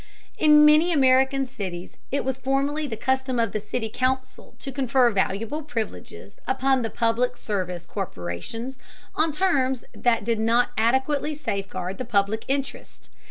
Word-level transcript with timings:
In 0.39 0.65
many 0.65 0.91
American 0.91 1.45
cities 1.45 1.95
it 2.11 2.25
was 2.25 2.39
formerly 2.39 2.87
the 2.87 2.97
custom 2.97 3.37
of 3.37 3.51
the 3.51 3.59
city 3.59 3.87
council 3.87 4.55
to 4.57 4.71
confer 4.71 5.11
valuable 5.11 5.61
privileges 5.61 6.37
upon 6.47 6.83
public 6.89 7.37
service 7.37 7.85
corporations 7.85 8.79
on 9.13 9.31
terms 9.31 9.85
that 9.93 10.23
did 10.23 10.39
not 10.39 10.71
adequately 10.75 11.35
safeguard 11.35 11.99
the 11.99 12.05
public 12.05 12.45
interest. 12.47 13.11